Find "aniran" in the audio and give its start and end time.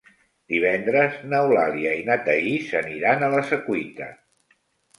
2.81-3.29